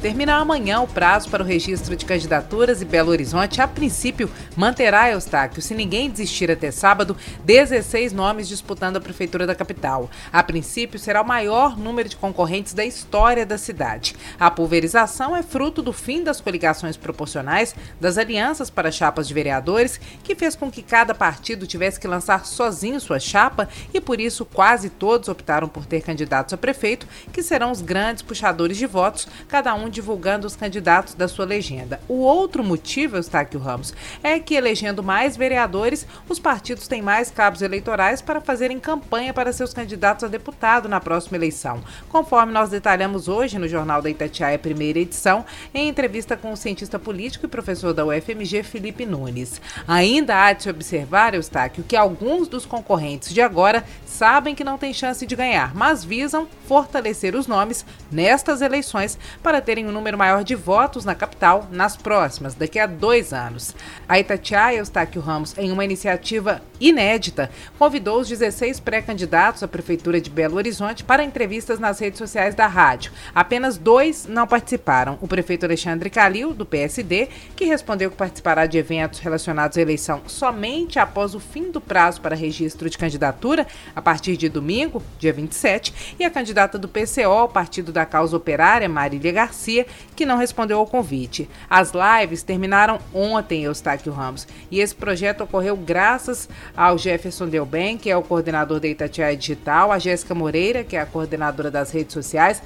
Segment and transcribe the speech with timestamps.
[0.00, 5.10] Termina amanhã o prazo para o registro de candidaturas e Belo Horizonte, a princípio, manterá
[5.10, 10.08] Eustáquio, se ninguém desistir até sábado, 16 nomes disputando a prefeitura da capital.
[10.32, 14.14] A princípio, será o maior número de concorrentes da história da cidade.
[14.38, 20.00] A pulverização é fruto do fim das coligações proporcionais, das alianças para chapas de vereadores,
[20.22, 24.44] que fez com que cada partido tivesse que lançar sozinho sua chapa e, por isso,
[24.44, 29.26] quase todos optaram por ter candidatos a prefeito, que serão os grandes puxadores de votos,
[29.48, 32.00] cada um divulgando os candidatos da sua legenda.
[32.08, 37.62] O outro motivo, Eustáquio Ramos, é que elegendo mais vereadores, os partidos têm mais cabos
[37.62, 43.28] eleitorais para fazerem campanha para seus candidatos a deputado na próxima eleição, conforme nós detalhamos
[43.28, 47.92] hoje no Jornal da Itatiaia, primeira edição, em entrevista com o cientista político e professor
[47.92, 49.60] da UFMG, Felipe Nunes.
[49.86, 54.78] Ainda há de se observar, Eustáquio, que alguns dos concorrentes de agora sabem que não
[54.78, 60.18] têm chance de ganhar, mas visam fortalecer os nomes nestas eleições para terem um número
[60.18, 63.74] maior de votos na capital nas próximas, daqui a dois anos.
[64.08, 70.30] A Itatiaia Eustáquio Ramos, em uma iniciativa inédita, convidou os 16 pré-candidatos à Prefeitura de
[70.30, 73.12] Belo Horizonte para entrevistas nas redes sociais da rádio.
[73.34, 78.78] Apenas dois não participaram: o prefeito Alexandre Calil, do PSD, que respondeu que participará de
[78.78, 84.00] eventos relacionados à eleição somente após o fim do prazo para registro de candidatura, a
[84.00, 89.32] partir de domingo, dia 27, e a candidata do PCO, Partido da Causa Operária, Marília
[89.32, 89.67] Garcia,
[90.16, 91.48] que não respondeu ao convite.
[91.68, 98.10] As lives terminaram ontem, Eustáquio Ramos, e esse projeto ocorreu graças ao Jefferson Delben, que
[98.10, 102.12] é o coordenador da Itatiaia Digital, a Jéssica Moreira, que é a coordenadora das redes
[102.12, 102.62] sociais,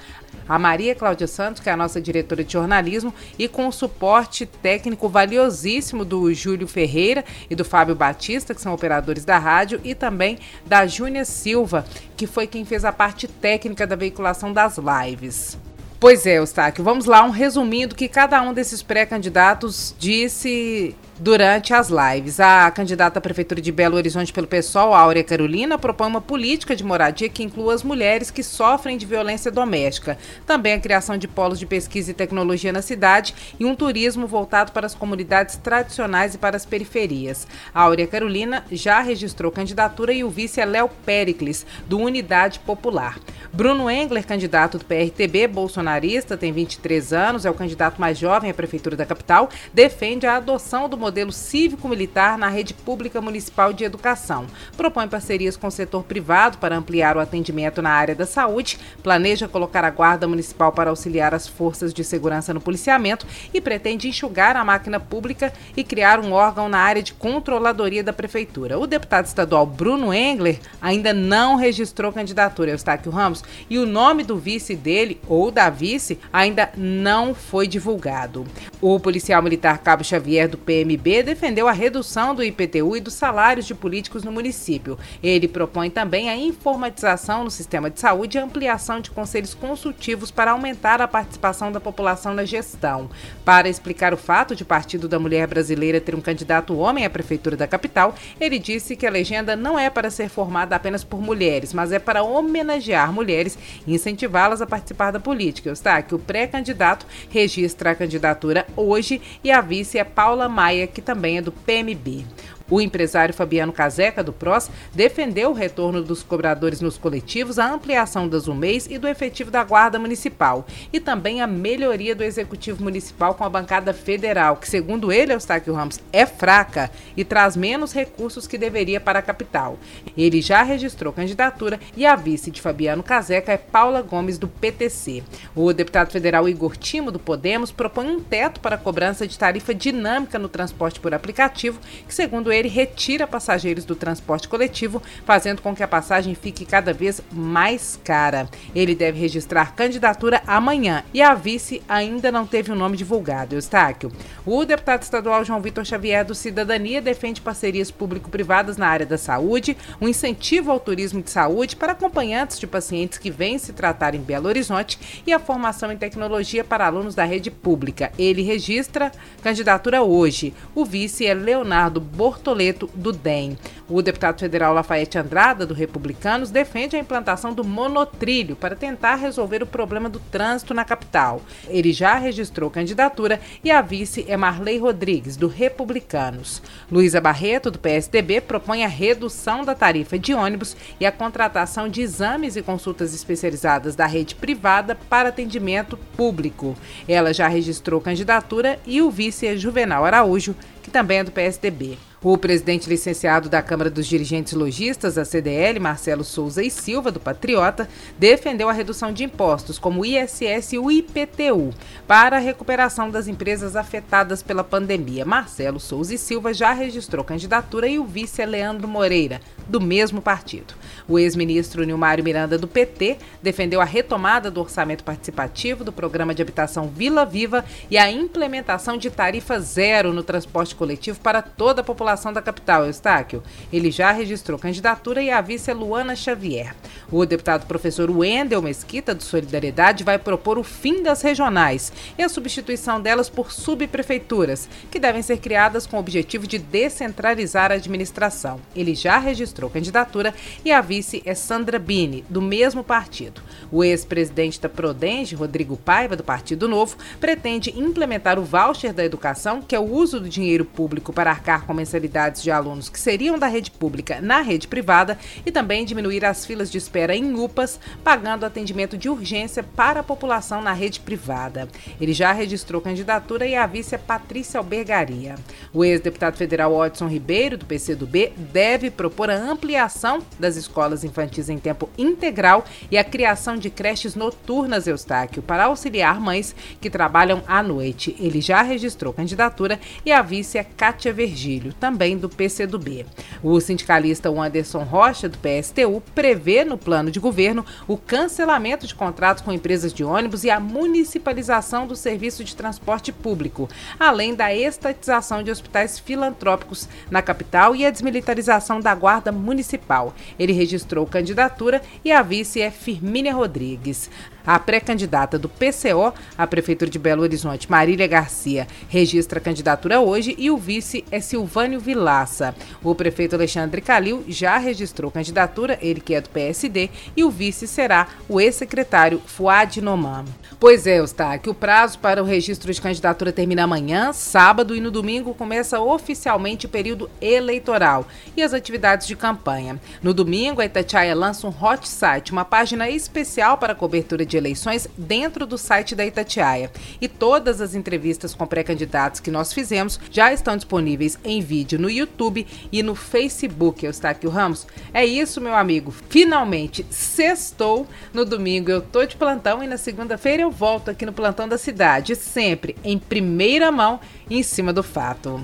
[0.48, 4.46] a Maria Cláudia Santos, que é a nossa diretora de jornalismo, e com o suporte
[4.46, 9.94] técnico valiosíssimo do Júlio Ferreira e do Fábio Batista, que são operadores da rádio, e
[9.94, 11.84] também da Júnia Silva,
[12.16, 15.58] que foi quem fez a parte técnica da veiculação das lives.
[16.02, 21.72] Pois é, Eustáquio, vamos lá, um resuminho do que cada um desses pré-candidatos disse durante
[21.72, 22.40] as lives.
[22.40, 26.82] A candidata à Prefeitura de Belo Horizonte pelo PSOL, Áurea Carolina, propõe uma política de
[26.82, 30.18] moradia que inclua as mulheres que sofrem de violência doméstica.
[30.44, 34.72] Também a criação de polos de pesquisa e tecnologia na cidade e um turismo voltado
[34.72, 37.46] para as comunidades tradicionais e para as periferias.
[37.72, 43.20] A Áurea Carolina já registrou candidatura e o vice é Léo Pericles, do Unidade Popular.
[43.52, 45.46] Bruno Engler, candidato do PRTB,
[45.92, 50.36] bolsonarista, tem 23 anos, é o candidato mais jovem à Prefeitura da capital, defende a
[50.36, 54.46] adoção do modelo cívico-militar na rede pública municipal de educação.
[54.76, 59.48] Propõe parcerias com o setor privado para ampliar o atendimento na área da saúde, planeja
[59.48, 64.56] colocar a Guarda Municipal para auxiliar as forças de segurança no policiamento e pretende enxugar
[64.56, 68.78] a máquina pública e criar um órgão na área de controladoria da Prefeitura.
[68.78, 74.36] O deputado estadual Bruno Engler ainda não registrou candidatura, Eustáquio Ramos, e o nome do
[74.36, 78.46] vice dele, ou da vice, ainda não foi divulgado.
[78.80, 83.14] O policial militar Cabo Xavier do PM PMB defendeu a redução do IPTU e dos
[83.14, 84.98] salários de políticos no município.
[85.22, 90.50] Ele propõe também a informatização no sistema de saúde e ampliação de conselhos consultivos para
[90.50, 93.08] aumentar a participação da população na gestão.
[93.44, 97.10] Para explicar o fato de o Partido da Mulher Brasileira ter um candidato homem à
[97.10, 101.20] prefeitura da capital, ele disse que a legenda não é para ser formada apenas por
[101.20, 105.61] mulheres, mas é para homenagear mulheres e incentivá-las a participar da política.
[105.70, 111.02] Está que o pré-candidato registra a candidatura hoje e a vice é Paula Maia que
[111.02, 112.26] também é do PMB.
[112.72, 118.26] O empresário Fabiano Caseca, do PROS, defendeu o retorno dos cobradores nos coletivos, a ampliação
[118.26, 123.34] das UMEIs e do efetivo da Guarda Municipal, e também a melhoria do Executivo Municipal
[123.34, 128.46] com a bancada federal, que, segundo ele, Eustáquio Ramos, é fraca e traz menos recursos
[128.46, 129.76] que deveria para a capital.
[130.16, 135.22] Ele já registrou candidatura e a vice de Fabiano Caseca é Paula Gomes, do PTC.
[135.54, 139.74] O deputado federal Igor Timo, do Podemos, propõe um teto para a cobrança de tarifa
[139.74, 141.78] dinâmica no transporte por aplicativo,
[142.08, 146.92] que, segundo ele, retira passageiros do transporte coletivo, fazendo com que a passagem fique cada
[146.92, 148.48] vez mais cara.
[148.74, 153.54] Ele deve registrar candidatura amanhã e a vice ainda não teve o um nome divulgado.
[153.54, 154.12] Eustáquio.
[154.46, 159.76] O deputado estadual João Vitor Xavier do Cidadania defende parcerias público-privadas na área da saúde,
[160.00, 164.20] um incentivo ao turismo de saúde para acompanhantes de pacientes que vêm se tratar em
[164.20, 168.12] Belo Horizonte e a formação em tecnologia para alunos da rede pública.
[168.18, 169.12] Ele registra
[169.42, 170.54] candidatura hoje.
[170.74, 172.51] O vice é Leonardo Bortolini
[172.94, 173.56] Do DEM.
[173.88, 179.62] O deputado federal Lafayette Andrada, do Republicanos, defende a implantação do monotrilho para tentar resolver
[179.62, 181.40] o problema do trânsito na capital.
[181.68, 186.62] Ele já registrou candidatura e a vice é Marley Rodrigues, do Republicanos.
[186.90, 192.02] Luísa Barreto, do PSDB, propõe a redução da tarifa de ônibus e a contratação de
[192.02, 196.76] exames e consultas especializadas da rede privada para atendimento público.
[197.08, 201.98] Ela já registrou candidatura e o vice é Juvenal Araújo, que também é do PSDB.
[202.24, 207.18] O presidente licenciado da Câmara dos Dirigentes Logistas, a CDL, Marcelo Souza e Silva, do
[207.18, 211.74] Patriota, defendeu a redução de impostos, como o ISS e o IPTU,
[212.06, 215.24] para a recuperação das empresas afetadas pela pandemia.
[215.24, 220.22] Marcelo Souza e Silva já registrou candidatura e o vice é Leandro Moreira, do mesmo
[220.22, 220.74] partido.
[221.08, 226.40] O ex-ministro Nilmário Miranda, do PT, defendeu a retomada do orçamento participativo do programa de
[226.40, 231.84] habitação Vila Viva e a implementação de tarifa zero no transporte coletivo para toda a
[231.84, 233.42] população população da capital, Eustáquio.
[233.72, 236.74] Ele já registrou candidatura e a vice é Luana Xavier.
[237.10, 242.28] O deputado professor Wendel Mesquita, do Solidariedade, vai propor o fim das regionais e a
[242.28, 248.60] substituição delas por subprefeituras, que devem ser criadas com o objetivo de descentralizar a administração.
[248.74, 250.34] Ele já registrou candidatura
[250.64, 253.40] e a vice é Sandra Bini, do mesmo partido.
[253.70, 259.62] O ex-presidente da Prodenge, Rodrigo Paiva, do Partido Novo, pretende implementar o voucher da educação,
[259.62, 263.38] que é o uso do dinheiro público para arcar com mensalidades de alunos que seriam
[263.38, 267.78] da rede pública na rede privada e também diminuir as filas de espera em UPAs,
[268.04, 271.68] pagando atendimento de urgência para a população na rede privada.
[272.00, 275.34] Ele já registrou candidatura e a vice é Patrícia Albergaria.
[275.72, 281.58] O ex-deputado federal Odson Ribeiro, do PCdoB, deve propor a ampliação das escolas infantis em
[281.58, 287.62] tempo integral e a criação de creches noturnas, Eustáquio, para auxiliar mães que trabalham à
[287.62, 288.16] noite.
[288.18, 293.06] Ele já registrou candidatura e a vice é Kátia Virgílio, também também do PCdoB.
[293.42, 299.42] O sindicalista Anderson Rocha, do PSTU, prevê no plano de governo o cancelamento de contratos
[299.42, 303.68] com empresas de ônibus e a municipalização do serviço de transporte público,
[304.00, 310.14] além da estatização de hospitais filantrópicos na capital e a desmilitarização da Guarda Municipal.
[310.38, 314.10] Ele registrou candidatura e a vice é Firmínia Rodrigues.
[314.46, 320.34] A pré-candidata do PCO à Prefeitura de Belo Horizonte, Marília Garcia, registra a candidatura hoje
[320.36, 322.54] e o vice é Silvânio Vilaça.
[322.82, 327.68] O prefeito Alexandre Calil já registrou candidatura, ele que é do PSD, e o vice
[327.68, 330.24] será o ex-secretário Fuad Noman.
[330.58, 334.90] Pois é, Eustáquio, o prazo para o registro de candidatura termina amanhã, sábado, e no
[334.90, 338.06] domingo começa oficialmente o período eleitoral
[338.36, 339.80] e as atividades de campanha.
[340.02, 344.88] No domingo, a Itatiaia lança um hot site, uma página especial para cobertura de eleições
[344.96, 346.70] dentro do site da Itatiaia.
[347.00, 351.90] E todas as entrevistas com pré-candidatos que nós fizemos já estão disponíveis em vídeo no
[351.90, 353.84] YouTube e no Facebook.
[353.84, 354.66] Eustáquio Ramos.
[354.92, 355.94] É isso, meu amigo.
[356.08, 357.86] Finalmente, sextou.
[358.12, 361.58] No domingo eu tô de plantão e na segunda-feira eu volto aqui no Plantão da
[361.58, 364.00] Cidade, sempre em primeira mão,
[364.30, 365.40] em cima do fato.